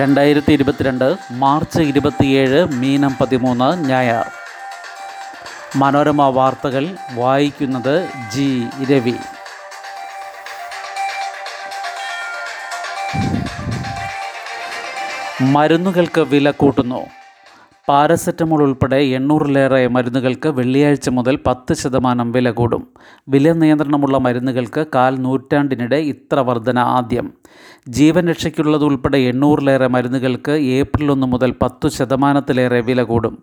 രണ്ടായിരത്തി 0.00 0.52
ഇരുപത്തിരണ്ട് 0.52 1.16
മാർച്ച് 1.30 1.80
ഇരുപത്തിയേഴ് 1.80 2.64
മീനം 2.64 3.16
പതിമൂന്ന് 3.20 3.88
ഞായർ 3.88 4.26
മനോരമ 5.76 6.22
വാർത്തകൾ 6.22 6.96
വായിക്കുന്നത് 7.12 8.08
ജി. 8.32 8.66
രവി. 8.92 9.14
മരുന്നുകൾക്ക് 15.40 16.20
വില 16.20 16.50
കൂട്ടുന്നു. 16.50 17.15
പാരസെറ്റമോൾ 17.88 18.62
ഉൾപ്പെടെ 18.62 18.96
എണ്ണൂറിലേറെ 18.96 19.86
മരുന്നുകൾക്ക് 19.86 20.48
വെള്ളിയാഴ്ച 20.48 21.08
മുതൽ 21.08 21.38
പത്ത് 21.46 21.74
ശതമാനം 21.74 22.32
വില 22.32 22.50
കൂടും. 22.50 22.88
വില 23.28 23.52
നിയന്ത്രണമുള്ള 23.52 24.18
മരുന്നുകൾക്ക് 24.18 24.86
കാൽ 24.94 25.16
നൂറ്റാണ്ടിനിടെ 25.16 25.96
ഇത്ര 25.96 26.40
വർധന 26.40 26.78
ആദ്യം. 26.78 27.32
ജീവൻ 27.88 28.28
രക്ഷയ്ക്കുള്ളതുൾപ്പെടെ 28.28 29.18
എണ്ണൂറിലേറെ 29.18 29.86
മരുന്നുകൾക്ക് 29.86 30.50
ഏപ്രിൽ 30.50 31.10
ഒന്ന് 31.10 31.26
മുതൽ 31.26 31.54
പത്തു 31.62 31.88
ശതമാനത്തിലേറെ 31.88 32.80
വില 32.80 33.02
കൂടും. 33.02 33.42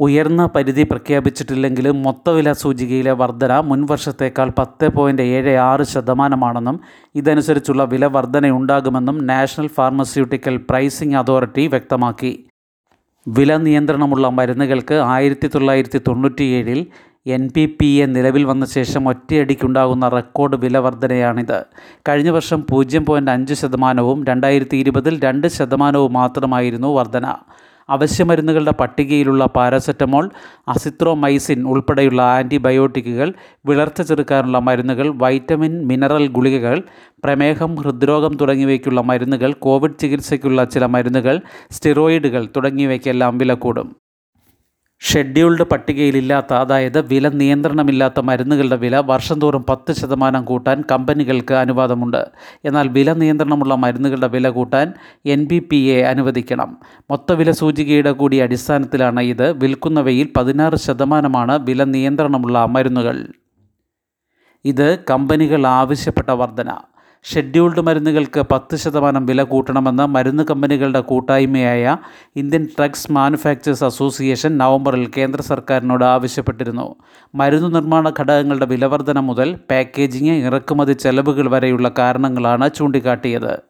ഉയർന്ന 0.00 0.48
പരിധി 0.54 0.82
പ്രഖ്യാപിച്ചിട്ടില്ലെങ്കിലും 0.82 2.02
മൊത്തവില 2.02 2.52
സൂചികയിലെ 2.52 3.12
വർധന 3.12 3.60
മുൻവർഷത്തേക്കാൾ 3.60 4.52
പത്ത് 4.58 4.88
പോയിന്റ് 4.88 5.22
ഏഴ് 5.22 5.56
ആറ് 5.56 5.82
ശതമാനമാണെന്നും 5.82 6.80
ഇതനുസരിച്ചുള്ള 7.14 7.84
വില 7.84 8.06
വർധനയുണ്ടാകുമെന്നും 8.06 9.26
നാഷണൽ 9.26 9.66
ഫാർമസ്യൂട്ടിക്കൽ 9.66 10.56
പ്രൈസിംഗ് 10.56 11.16
അതോറിറ്റി 11.16 11.66
വ്യക്തമാക്കി. 11.66 12.46
വില 13.26 13.56
നിയന്ത്രണമുള്ള 13.56 14.28
മരുന്നുകൾക്ക് 14.28 14.94
ആയിരത്തി 14.94 15.46
തൊള്ളായിരത്തി 15.46 15.98
തൊണ്ണൂറ്റിയേഴിൽ 16.08 16.86
എൻ 17.26 17.42
പി 17.54 17.66
പി 17.66 17.88
എ 18.02 18.06
നിലവിൽ 18.06 18.44
വന്ന 18.44 18.64
ശേഷം 18.66 19.08
ഒറ്റയടിക്കുണ്ടാകുന്ന 19.08 20.08
റെക്കോർഡ് 20.08 20.56
വില 20.56 20.78
വർധനയാണിത് 20.78 21.58
കഴിഞ്ഞ 22.08 22.30
വർഷം 22.30 22.60
പൂജ്യം 22.70 23.04
പോയിന്റ് 23.04 23.30
അഞ്ച് 23.30 23.54
ശതമാനവും 23.54 24.26
രണ്ടായിരത്തി 24.26 24.76
ഇരുപതിൽ 24.76 25.20
രണ്ട് 25.24 25.46
ശതമാനവും 25.48 26.12
മാത്രമായിരുന്നു 26.12 26.88
വർധന. 26.96 27.26
അവശ്യമരുന്നുകളുടെ 27.88 28.72
പട്ടികയിലുള്ള 28.72 29.44
പാരാസെറ്റമോൾ 29.44 30.30
അസിത്രോമൈസിൻ 30.68 31.66
ഉൾപ്പെടെയുള്ള 31.66 32.22
ആന്റിബയോട്ടിക്കുകൾ 32.22 33.34
വിളർച്ച 33.66 34.02
ചെറുക്കാനുള്ള 34.02 34.58
മരുന്നുകൾ 34.58 35.08
വൈറ്റമിൻ 35.08 35.86
മിനറൽ 35.86 36.28
ഗുളികകൾ 36.28 36.82
പ്രമേഹം 37.24 37.76
ഹൃദ്രോഗം 37.76 38.36
തുടങ്ങിയവയ്ക്കുള്ള 38.36 39.00
മരുന്നുകൾ 39.00 39.52
കോവിഡ് 39.52 39.98
ചികിത്സയ്ക്കുള്ള 40.00 40.64
ചില 40.64 40.86
മരുന്നുകൾ 40.86 41.40
സ്റ്റിറോയിഡുകൾ 41.72 42.48
തുടങ്ങിയവയ്ക്കെല്ലാം 42.56 43.38
വില 43.38 43.54
കൂടും 43.54 43.90
ഷെഡ്യൂൾഡ് 45.04 45.62
പട്ടികയിലില്ലാത്ത 45.62 46.54
അതായത് 46.54 47.00
വില 47.00 47.28
നിയന്ത്രണമില്ലാത്ത 47.28 48.20
മരുന്നുകളുടെ 48.20 48.76
വില 48.76 48.96
വർഷം 48.96 49.40
തോറും 49.40 49.64
പത്ത് 49.68 49.92
ശതമാനം 49.92 50.44
കൂട്ടാൻ 50.44 50.84
കമ്പനികൾക്ക് 50.90 51.54
അനുവാദമുണ്ട്. 51.54 52.28
എന്നാൽ 52.64 52.88
വില 52.88 53.12
നിയന്ത്രണമുള്ള 53.12 53.74
മരുന്നുകളുടെ 53.74 54.28
വില 54.28 54.48
കൂട്ടാൻ 54.48 54.92
എൻ 55.26 55.44
ബി 55.44 55.58
പി 55.58 55.76
എ 55.76 56.02
അനുവദിക്കണം. 56.02 56.78
മൊത്തവില 57.10 57.50
സൂചികയുടെ 57.50 58.12
കൂടി 58.12 58.36
അടിസ്ഥാനത്തിലാണ് 58.36 59.20
ഇത്. 59.20 59.52
വിൽക്കുന്നവയിൽ 59.52 60.28
പതിനാറ് 60.36 60.74
ശതമാനമാണ് 60.76 61.58
വില 61.58 61.84
നിയന്ത്രണമുള്ള 61.84 62.66
മരുന്നുകൾ. 62.66 63.26
ഇത് 64.64 64.98
കമ്പനികൾ 65.10 65.66
ആവശ്യപ്പെട്ട 65.66 66.30
വർധന. 66.30 66.70
ഷെഡ്യൂൾഡ് 67.24 67.80
മരുന്നുകൾക്ക് 67.80 68.40
പത്ത് 68.40 68.76
ശതമാനം 68.76 69.26
വില 69.26 69.42
കൂട്ടണമെന്ന് 69.42 70.06
മരുന്ന് 70.06 70.42
കമ്പനികളുടെ 70.42 71.00
കൂട്ടായ്മയായ 71.00 71.96
ഇന്ത്യൻ 72.36 72.64
ഡ്രഗ്സ് 72.64 73.12
മാനുഫാക്ചേഴ്സ് 73.12 73.84
അസോസിയേഷൻ 73.84 74.58
നവംബറിൽ 74.58 75.10
കേന്ദ്ര 75.16 75.40
സർക്കാരിനോട് 75.40 76.04
ആവശ്യപ്പെട്ടിരുന്നു. 76.04 76.96
മരുന്ന് 77.34 77.74
നിർമ്മാണ 77.74 78.12
ഘടകങ്ങളുടെ 78.20 78.66
വിലവർധന 78.66 79.18
മുതൽ 79.18 79.58
പാക്കേജിംഗ് 79.70 80.32
ഇറക്കുമതി 80.32 80.92
ചെലവുകൾ 80.92 81.48
വരെയുള്ള 81.48 81.90
കാരണങ്ങളാണ് 81.98 82.70
ചൂണ്ടിക്കാട്ടിയത്. 82.74 83.62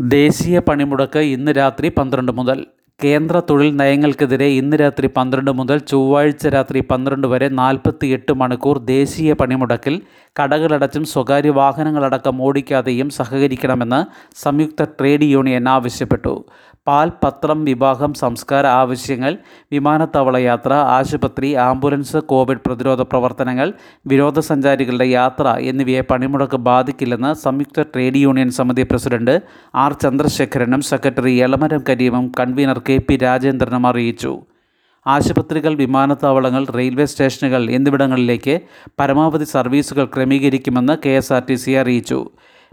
ദേശീയ 0.00 0.58
പണിമുടക്ക് 0.58 1.18
ഇന്ന് 1.18 1.52
രാത്രി 1.52 1.88
പന്ത്രണ്ട് 1.88 2.32
മുതൽ. 2.32 2.66
കേന്ദ്ര 3.00 3.36
തൊഴിൽ 3.40 3.70
നയങ്ങൾക്കെതിരെ 3.76 4.46
ഇന്ന് 4.58 4.76
രാത്രി 4.76 5.06
പന്ത്രണ്ട് 5.06 5.50
മുതൽ 5.50 5.78
ചൊവ്വാഴ്ച 5.90 6.46
രാത്രി 6.46 6.80
പന്ത്രണ്ട് 6.80 7.26
വരെ 7.26 7.48
നാൽപ്പത്തി 7.58 8.06
എട്ട് 8.06 8.32
മണിക്കൂർ 8.32 8.76
ദേശീയ 8.84 9.32
പണിമുടക്കിൽ 9.32 9.94
കടകളടച്ചും 10.36 11.04
സ്വകാര്യ 11.04 11.50
വാഹനങ്ങളടക്കം 11.50 12.36
ഓടിക്കാതെയും 12.40 13.10
സഹകരിക്കണമെന്ന് 13.10 14.00
സംയുക്ത 14.36 14.86
ട്രേഡ് 14.98 15.28
യൂണിയൻ 15.34 15.68
ആവശ്യപ്പെട്ടു. 15.68 16.34
പാൽ 16.86 17.10
പത്രം 17.24 17.64
വിവാഹം 17.64 18.14
സംസ്കാര 18.14 18.66
ആവശ്യങ്ങൾ 18.66 19.36
വിമാനത്താവള 19.72 20.36
യാത്ര 20.36 20.72
ആശുപത്രി 20.72 21.54
ആംബുലൻസ് 21.54 22.16
കോവിഡ് 22.16 22.64
പ്രതിരോധ 22.66 23.02
പ്രവർത്തനങ്ങൾ 23.02 23.72
വിനോദസഞ്ചാരികളുടെ 24.06 25.06
യാത്ര 25.08 25.54
എന്നിവയെ 25.60 26.00
പണിമുടക്ക് 26.00 26.56
ബാധിക്കില്ലെന്ന് 26.56 27.34
സംയുക്ത 27.34 27.82
ട്രേഡ് 27.82 28.16
യൂണിയൻ 28.16 28.50
സമിതി 28.50 28.82
പ്രസിഡന്റ് 28.82 29.40
ആർ 29.74 29.92
ചന്ദ്രശേഖരനും 29.92 30.80
സെക്രട്ടറി 30.80 31.34
എളമരം 31.36 31.84
കരീമും 31.90 32.32
കൺവീനർ 32.40 32.78
കെ 32.78 32.96
പി 32.98 33.16
രാജേന്ദ്രനും 33.16 33.86
അറിയിച്ചു. 33.86 34.40
ആശുപത്രികൾ 35.06 35.74
വിമാനത്താവളങ്ങൾ 35.74 36.66
റെയിൽവേ 36.74 37.04
സ്റ്റേഷനുകൾ 37.04 37.70
എന്നിവിടങ്ങളിലേക്ക് 37.70 38.60
പരമാവധി 39.00 39.44
സർവീസുകൾ 39.44 40.04
ക്രമീകരിക്കുമെന്ന് 40.04 40.96
കെ 41.06 41.20
അറിയിച്ചു. 41.80 42.20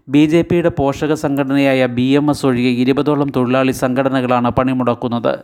ബി 0.08 0.26
ജെ 0.26 0.42
പിയുടെ 0.42 0.70
പോഷക 0.70 1.14
സംഘടനയായ 1.14 1.86
ബി 1.86 2.02
എം 2.02 2.30
എസ് 2.32 2.46
ഒഴികെ 2.46 2.70
ഇരുപതോളം 2.70 3.32
തൊഴിലാളി 3.36 3.72
സംഘടനകളാണ് 3.72 4.52
പണിമുടക്കുന്നത്. 4.52 5.40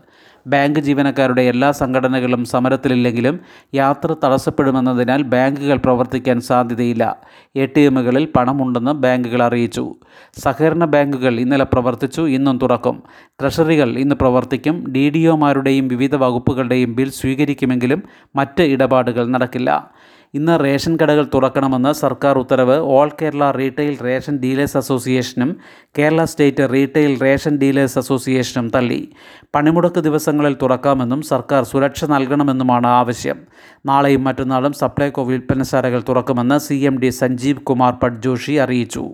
ബാങ്ക് 0.48 0.80
ജീവനക്കാരുടെ 0.80 1.42
എല്ലാ 1.42 1.72
സംഘടനകളും 1.72 2.46
സമരത്തിലില്ലെങ്കിലും 2.46 3.40
യാത്ര 3.76 4.16
തടസ്സപ്പെടുമെന്നതിനാൽ 4.24 5.22
ബാങ്കുകൾ 5.22 5.78
പ്രവർത്തിക്കാൻ 5.78 6.42
സാധ്യതയില്ല. 6.42 7.18
എ 7.56 7.66
ടി 7.66 7.82
എമ്മുകളിൽ 7.82 8.28
പണമുണ്ടെന്ന് 8.36 8.92
ബാങ്കുകൾ 8.92 9.44
അറിയിച്ചു. 9.44 9.96
സഹകരണ 10.40 10.86
ബാങ്കുകൾ 10.86 11.40
ഇന്നലെ 11.40 11.64
പ്രവർത്തിച്ചു 11.64 12.22
ഇന്നും 12.22 12.58
തുറക്കും. 12.58 13.04
ട്രഷറികൾ 13.42 13.98
ഇന്ന് 13.98 14.16
പ്രവർത്തിക്കും. 14.16 14.92
ഡി 14.92 15.10
ഡി 15.10 15.28
ഒമാരുടെയും 15.28 15.88
വിവിധ 15.88 16.16
വകുപ്പുകളുടെയും 16.16 16.96
ബിൽ 16.96 17.10
സ്വീകരിക്കുമെങ്കിലും 17.10 18.04
മറ്റ് 18.36 18.64
ഇടപാടുകൾ 18.64 19.28
നടക്കില്ല. 19.28 19.92
ഇന്ന് 20.34 20.60
റേഷൻ 20.60 20.98
കടകൾ 21.04 21.28
തുറക്കണമെന്ന് 21.34 21.94
സർക്കാർ 21.94 22.38
ഉത്തരവ്. 22.38 22.78
All 22.78 23.12
Kerala 23.22 23.52
retail 23.52 24.00
ration 24.04 24.38
dealers 24.38 24.78
അസോസിയേഷനും 24.78 25.58
Kerala 25.98 26.26
state 26.26 26.70
retail 26.74 27.20
ration 27.20 27.58
dealers 27.58 27.98
അസോസിയേഷനും 27.98 28.70
തള്ളി. 28.70 29.10
പണിമുടക്ക് 29.56 30.00
ദിവസങ്ങളിൽ 30.00 30.58
തുറക്കാമെന്നും 30.62 31.22
സർക്കാർ 31.22 31.64
സുരക്ഷ 31.64 32.06
നൽകണമെന്നുമാണ് 32.06 32.88
ആവശ്യം. 32.88 33.38
നാളെയും 33.86 34.24
മറ്റന്നാളും 34.24 34.74
സപ്ലൈകോ 34.74 35.24
വിൽപ്പനശാലകൾ 35.24 36.04
തുറക്കുമെന്ന് 36.10 36.58
C 36.58 36.74
M 36.74 37.00
D 37.00 37.10
Sanjeev 37.10 37.60
Kumar 37.60 37.94
Patjoshi 37.94 38.52
അറിയിച്ചു. 38.52 39.10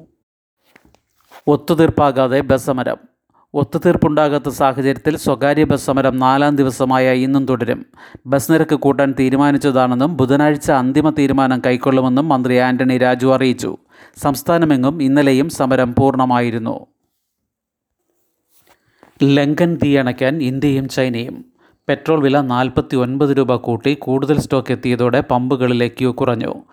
ഒത്തുതീർപ്പാകാതെ 1.47 2.41
ബസമരം. 2.41 2.97
സമരം 2.97 3.12
ഒത്തുതീർപ്പുണ്ടാകാത്ത 3.55 4.49
സാഹചര്യത്തിൽ 4.49 5.17
സ്വകാര്യ 5.17 5.63
ബസ് 5.63 5.85
സമരം 5.85 6.17
നാലാം 6.17 6.55
ദിവസമായ 6.55 7.13
ഇന്നും 7.13 7.45
തുടരും. 7.45 7.85
ബസ് 8.25 8.51
നിരക്ക് 8.51 8.75
കൂട്ടാൻ 8.75 9.15
തീരുമാനിച്ചതാണെന്നും 9.19 10.17
ബുധനാഴ്ച 10.17 10.71
അന്തിമ 10.71 11.09
തീരുമാനം 11.09 11.61
കൈക്കൊള്ളുമെന്നും 11.65 12.29
മന്ത്രി 12.29 12.55
ആന്റണി 12.55 12.97
രാജു 12.97 13.27
അറിയിച്ചു. 13.27 13.77
സംസ്ഥാനമെങ്ങും 14.17 15.03
ഇന്നലെയും 15.03 15.49
സമരം 15.49 15.95
പൂർണമായിരുന്നു. 15.99 16.85
ലങ്കൻ 19.23 19.77
തീയണയ്ക്കാൻ 19.83 20.43
ഇന്ത്യയും 20.43 20.89
ചൈനയും. 20.89 21.45
പെട്രോൾ 21.87 22.21
വില 22.21 22.41
നാൽപ്പത്തി 22.41 22.95
ഒൻപത് 22.95 23.37
രൂപ 23.37 23.55
കൂട്ടി 23.55 23.93
കൂടുതൽ 23.93 24.39
സ്റ്റോക്ക് 24.39 24.71
എത്തിയതോടെ 24.71 25.23
പമ്പുകളിലേക്ക് 25.31 26.05
കുറഞ്ഞു. 26.05 26.63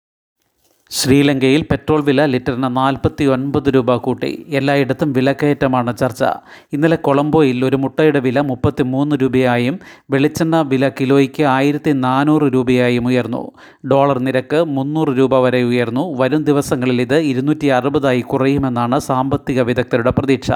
ശ്രീലങ്കയിൽ 0.92 1.62
പെട്രോൾ 1.70 2.04
വില 2.04 2.24
ലിറ്ററിന് 2.24 2.76
നാൽപ്പത്തി 2.76 3.24
ഒൻപത് 3.24 3.74
രൂപ 3.74 3.96
കൂട്ടി. 3.96 4.46
എല്ലായിടത്തും 4.48 5.12
വിലക്കയറ്റമാണ് 5.12 5.96
ചർച്ച. 5.96 6.24
ഇന്നലെ 6.72 6.96
കൊളംബോയിൽ 6.96 7.64
ഒരു 7.64 7.76
മുട്ടയുടെ 7.76 8.18
വില 8.18 8.40
മുപ്പത്തി 8.40 8.82
മൂന്ന് 8.82 9.16
രൂപയായും 9.22 9.78
വെളിച്ചെണ്ണ 10.10 10.60
വില 10.60 10.88
കിലോയ്ക്ക് 10.88 11.42
ആയിരത്തി 11.42 11.90
നാനൂറ് 11.90 12.42
രൂപയായും 12.42 13.06
ഉയർന്നു. 13.06 13.52
ഡോളർ 13.90 14.18
നിരക്ക് 14.18 14.64
മുന്നൂറ് 14.64 15.08
രൂപ 15.08 15.38
വരെ 15.38 15.62
ഉയർന്നു. 15.62 16.14
വരും 16.20 16.44
ദിവസങ്ങളിൽ 16.44 17.00
ഇത് 17.00 17.18
ഇരുന്നൂറ്റി 17.18 17.66
അറുപതായി 17.66 18.20
കുറയുമെന്നാണ് 18.20 18.98
സാമ്പത്തിക 18.98 19.60
വിദഗ്ധരുടെ 19.60 20.10
പ്രതീക്ഷ. 20.10 20.50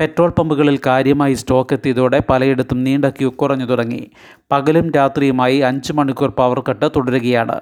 പെട്രോൾ 0.00 0.30
പമ്പുകളിൽ 0.30 0.78
കാര്യമായി 0.86 1.34
സ്റ്റോക്ക് 1.34 1.74
എത്തിയതോടെ 1.74 2.22
പലയിടത്തും 2.30 2.84
നീണ്ട 2.84 3.04
ക്യൂ 3.04 3.30
കുറഞ്ഞു 3.30 3.64
തുടങ്ങി. 3.64 4.10
പകലും 4.52 4.92
രാത്രിയുമായി 4.96 5.58
അഞ്ച് 5.58 5.92
മണിക്കൂർ 5.92 6.30
പവർ 6.30 6.62
കട്ട് 6.70 6.90
തുടരുകയാണ്. 6.96 7.60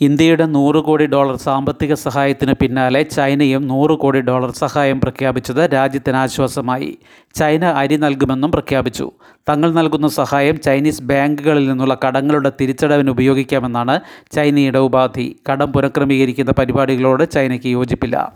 ഇന്ത്യയുടെ 0.00 0.46
നൂറ് 0.46 0.76
കോടി 0.76 1.06
ഡോളർ 1.06 1.36
സാമ്പത്തിക 1.36 1.94
സഹായത്തിന് 1.94 2.52
പിന്നാലെ 2.52 3.02
ചൈനയും 3.02 3.66
നൂറ് 3.68 3.94
കോടി 3.98 4.20
ഡോളർ 4.20 4.50
സഹായം 4.50 5.00
പ്രഖ്യാപിച്ചത് 5.00 5.60
രാജ്യത്തിന് 5.72 6.16
ആശ്വാസമായി. 6.16 6.98
ചൈന 7.34 7.64
അരി 7.64 7.96
നൽകുമെന്നും 7.96 8.52
പ്രഖ്യാപിച്ചു. 8.52 9.10
തങ്ങൾ 9.48 9.72
നൽകുന്ന 9.72 10.08
സഹായം 10.08 10.60
ചൈനീസ് 10.60 11.02
ബാങ്കുകളിൽ 11.02 11.68
നിന്നുള്ള 11.68 11.96
കടങ്ങളുടെ 12.06 12.52
തിരിച്ചടവിന് 12.60 13.10
ഉപയോഗിക്കാമെന്നാണ് 13.10 14.00
ചൈനയുടെ 14.32 14.78
ഉപാധി. 14.78 15.36
കടം 15.50 15.72
പുനഃക്രമീകരിക്കുന്ന 15.72 16.52
പരിപാടികളോട് 16.52 17.30
ചൈനയ്ക്ക് 17.30 17.66
യോജിപ്പില്ല. 17.66 18.32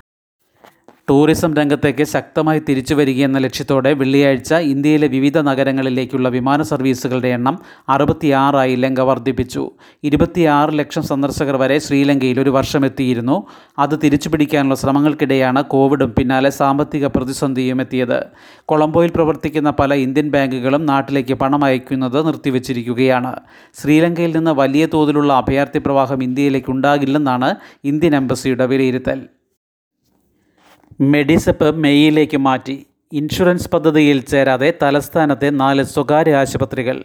ടൂറിസം 1.08 1.54
രംഗത്തേക്ക് 1.54 2.04
ശക്തമായി 2.04 2.60
തിരിച്ചു 2.68 2.94
വരികയെന്ന 2.94 3.38
ലക്ഷ്യത്തോടെ 3.38 3.92
വെള്ളിയാഴ്ച 3.92 4.54
ഇന്ത്യയിലെ 4.54 5.06
വിവിധ 5.06 5.38
നഗരങ്ങളിലേക്കുള്ള 5.38 6.28
വിമാന 6.28 6.62
സർവീസുകളുടെ 6.62 7.28
എണ്ണം 7.28 7.58
അറുപത്തിയാറായി 7.88 8.76
ലങ്ക 8.76 9.00
വർദ്ധിപ്പിച്ചു. 9.00 9.70
ഇരുപത്തിയാറ് 10.04 10.78
ലക്ഷം 10.78 11.02
സന്ദർശകർ 11.02 11.56
വരെ 11.56 11.78
ശ്രീലങ്കയിൽ 11.78 12.40
ഒരു 12.40 12.50
വർഷം 12.50 12.86
എത്തിയിരുന്നു 12.86 13.46
അത് 13.78 13.98
തിരിച്ചു 14.04 14.28
പിടിക്കാനുള്ള 14.28 14.74
ശ്രമങ്ങൾക്കിടെയാണ് 14.74 15.64
കോവിഡും 15.64 16.14
പിന്നാലെ 16.18 16.50
സാമ്പത്തിക 16.50 17.06
പ്രതിസന്ധിയും 17.06 17.80
എത്തിയത്. 17.80 18.26
കൊളംബോയിൽ 18.64 19.10
പ്രവർത്തിക്കുന്ന 19.14 19.70
പല 19.70 19.94
ഇന്ത്യൻ 19.94 20.30
ബാങ്കുകളും 20.30 20.86
നാട്ടിലേക്ക് 20.86 21.34
പണം 21.34 21.64
അയക്കുന്നത് 21.64 22.26
നിർത്തിവച്ചിരിക്കുകയാണ്. 22.26 23.34
ശ്രീലങ്കയിൽ 23.74 24.36
നിന്ന് 24.36 24.50
വലിയ 24.50 24.86
തോതിലുള്ള 24.86 25.32
അഭയാർത്ഥി 25.32 25.78
പ്രവാഹം 25.78 26.22
ഇന്ത്യയിലേക്ക് 26.22 26.70
ഉണ്ടാകില്ലെന്നാണ് 26.70 27.54
ഇന്ത്യൻ 27.84 28.16
എംബസിയുടെ 28.16 28.66
വിലയിരുത്തൽ. 28.66 29.20
മെഡിസെപ്പ് 31.00 31.74
മെയ്യിലേക്ക് 31.74 32.36
മാറ്റി. 32.36 32.86
ഇൻഷുറൻസ് 33.12 33.70
പദ്ധതിയിൽ 33.70 34.20
ചേരാതെ 34.20 34.74
തലസ്ഥാനത്തെ 34.82 35.50
നാല് 35.50 35.82
സ്വകാര്യ 35.82 36.36
ആശുപത്രികൾ. 36.36 37.04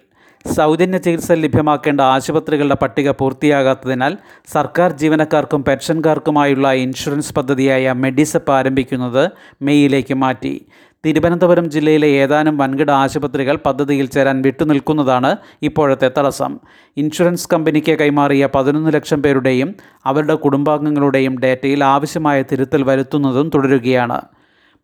സൗജന്യ 0.53 0.97
ചികിത്സ 0.97 1.31
ലഭ്യമാക്കേണ്ട 1.31 2.01
ആശുപത്രികളുടെ 2.01 2.75
പട്ടിക 2.75 3.09
പൂർത്തിയാകാത്തതിനാൽ 3.09 4.17
സർക്കാർ 4.53 4.91
ജീവനക്കാർക്കും 4.91 5.63
പെൻഷൻകാർക്കുമായുള്ള 5.63 6.71
ഇൻഷുറൻസ് 6.71 7.33
പദ്ധതിയായ 7.33 7.91
മെഡിസെപ്പ് 7.91 8.51
ആരംഭിക്കുന്നത് 8.51 9.31
മെയ്യിലേക്ക് 9.61 10.13
മാറ്റി. 10.13 10.65
തിരുവനന്തപുരം 11.05 11.69
ജില്ലയിലെ 11.69 12.07
ഏതാനും 12.07 12.57
വൻകിട 12.57 12.91
ആശുപത്രികൾ 12.91 13.59
പദ്ധതിയിൽ 13.65 14.05
ചേരാൻ 14.05 14.41
വിട്ടുനിൽക്കുന്നതാണ് 14.41 15.35
ഇപ്പോഴത്തെ 15.61 16.11
തടസ്സം. 16.17 16.59
ഇൻഷുറൻസ് 16.97 17.47
കമ്പനിക്ക് 17.53 17.99
കൈമാറിയ 17.99 18.49
പതിനൊന്ന് 18.55 18.93
ലക്ഷം 18.93 19.21
പേരുടെയും 19.21 19.75
അവരുടെ 20.05 20.35
കുടുംബാംഗങ്ങളുടെയും 20.35 21.39
ഡാറ്റയിൽ 21.39 21.83
ആവശ്യമായ 21.83 22.41
തിരുത്തൽ 22.41 22.83
വരുത്തുന്നതും 22.83 23.51
തുടരുകയാണ്. 23.55 24.21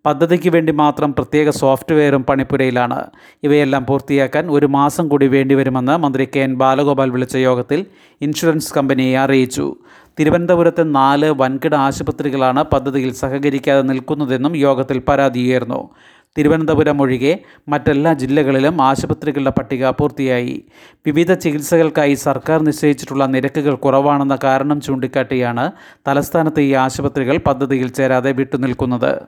പദ്ധതിക്ക് 0.06 0.50
വേണ്ടി 0.50 0.71
മാത്രം 0.73 1.13
പ്രത്യേക 1.13 1.50
സോഫ്റ്റ്വെയറും 1.50 2.23
പണിപ്പുരയിലാണ്. 2.23 3.07
ഇവയെല്ലാം 3.44 3.85
പൂർത്തിയാക്കാൻ 3.85 4.51
ഒരു 4.51 4.65
മാസം 4.65 5.07
കൂടി 5.07 5.27
വേണ്ടിവരുമെന്ന് 5.27 5.97
മന്ത്രി 5.97 6.27
കെ 6.35 6.39
എൻ 6.39 6.56
ബാലഗോപാൽ 6.56 7.09
വിളിച്ച 7.09 7.35
യോഗത്തിൽ 7.35 7.85
ഇൻഷുറൻസ് 8.21 8.73
കമ്പനിയെ 8.73 9.17
അറിയിച്ചു. 9.17 9.75
തിരുവനന്തപുരത്തെ 10.19 10.83
നാല് 10.83 11.31
വൻകിട 11.31 11.75
ആശുപത്രികളാണ് 11.75 12.63
പദ്ധതിയിൽ 12.63 13.13
സഹകരിക്കാതെ 13.13 13.81
നിൽക്കുന്നതെന്നും 13.81 14.57
യോഗത്തിൽ 14.57 15.00
പരാതിയേർന്നു 15.00 15.89
തിരുവനന്തപുരം 16.38 17.01
ഒഴികെ 17.01 17.39
മറ്റെല്ലാ 17.67 18.13
ജില്ലകളിലും 18.13 18.81
ആശുപത്രികളുടെ 18.81 19.50
പട്ടിക 19.50 19.89
പൂർത്തിയായി. 19.89 20.63
വിവിധ 21.06 21.33
ചികിത്സകൾക്കായി 21.33 22.13
സർക്കാർ 22.13 22.62
നിശ്ചയിച്ചിട്ടുള്ള 22.62 23.25
നിരക്കുകൾ 23.25 23.75
കുറവാണെന്ന 23.75 24.38
കാരണം 24.44 24.81
ചൂണ്ടിക്കാട്ടിയാണ് 24.81 25.71
തലസ്ഥാനത്തെ 26.07 26.62
ഈ 26.62 26.73
ആശുപത്രികൾ 26.73 27.38
പദ്ധതിയിൽ 27.38 27.88
ചേരാതെ 27.88 28.31
വിട്ടുനിൽക്കുന്നത്. 28.31 29.21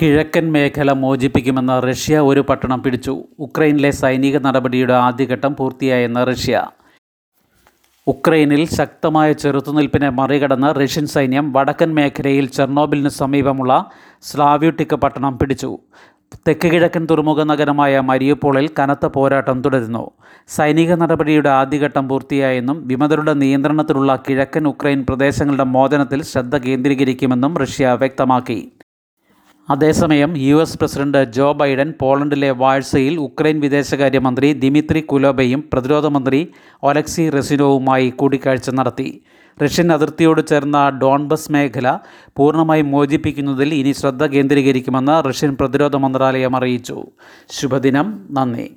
കിഴക്കൻ 0.00 0.52
മേഖല 0.52 0.92
മോചിപ്പിക്കുമെന്ന് 0.92 1.82
റഷ്യ 1.82 2.18
ഒരു 2.18 2.40
പട്ടണം 2.40 2.82
പിടിച്ചു. 2.82 3.24
ഉക്രൈനിലെ 3.38 3.90
സൈനിക 3.90 4.38
നടപടിയുടെ 4.38 4.92
ആദ്യഘട്ടം 4.92 5.56
പൂർത്തിയായെന്ന് 5.56 6.26
റഷ്യ. 6.26 6.70
ഉക്രൈനിൽ 8.06 8.68
ശക്തമായ 8.68 9.32
ചെറുത്തുനിൽപ്പിനെ 9.32 10.08
മറികടന്ന് 10.08 10.74
റഷ്യൻ 10.80 11.06
സൈന്യം 11.06 11.52
വടക്കൻ 11.52 11.94
മേഖലയിൽ 11.94 12.46
ചെർണോബിലിന് 12.46 13.08
സമീപമുള്ള 13.08 13.72
സ്ലാവ്യൂട്ടിക്ക 14.22 14.94
പട്ടണം 14.94 15.38
പിടിച്ചു. 15.38 15.78
തെക്ക് 16.48 16.68
കിഴക്കൻ 16.72 17.06
തുറമുഖ 17.10 17.42
നഗരമായ 17.42 18.00
മരിയപ്പോളിൽ 18.00 18.70
കനത്ത 18.78 19.06
പോരാട്ടം 19.06 19.62
തുടരുന്നു. 19.62 20.10
സൈനിക 20.48 20.92
നടപടിയുടെ 20.94 21.48
ആദ്യഘട്ടം 21.48 22.08
പൂർത്തിയായെന്നും 22.08 22.86
വിമതരുടെ 22.86 23.34
നിയന്ത്രണത്തിലുള്ള 23.34 24.20
കിഴക്കൻ 24.28 24.68
ഉക്രൈൻ 24.68 25.06
പ്രദേശങ്ങളുടെ 25.08 25.64
മോചനത്തിൽ 25.64 26.22
ശ്രദ്ധ 26.22 26.56
കേന്ദ്രീകരിക്കുമെന്നും 26.56 27.58
റഷ്യ 27.58 27.92
വ്യക്തമാക്കി. 27.92 28.72
അതേസമയം 29.72 30.30
U 30.36 30.56
S 30.62 30.78
president 30.78 31.20
Joe 31.32 31.52
Biden 31.52 31.94
പോളണ്ടിലെ 32.00 32.50
വാഴ്സയിൽ 32.50 33.14
ഉക്രൈൻ 33.16 33.60
വിദേശകാര്യമന്ത്രി 33.60 34.52
ദിമിത്രി 34.52 35.00
കുലോബയും 35.00 35.60
പ്രതിരോധമന്ത്രി 35.72 36.40
ഒലക്സി 36.82 37.30
റെസിനോവുമായി 37.30 38.10
കൂടിക്കാഴ്ച 38.10 38.70
നടത്തി. 38.70 39.22
റഷ്യൻ 39.64 39.92
അതിർത്തിയോട് 39.92 40.42
ചേർന്ന 40.46 40.78
ഡോൺബസ് 41.02 41.52
മേഖല 41.52 41.98
പൂർണമായും 42.36 42.90
മോചിപ്പിക്കുന്നതിൽ 42.90 43.74
ഇനി 43.74 43.92
ശ്രദ്ധ 43.92 44.26
കേന്ദ്രീകരിക്കുമെന്ന് 44.26 45.16
റഷ്യൻ 45.28 45.56
പ്രതിരോധ 45.60 45.96
മന്ത്രാലയം 45.96 46.56
അറിയിച്ചു. 46.56 46.98
ശുഭദിനം. 47.50 48.28
നന്ദി. 48.30 48.68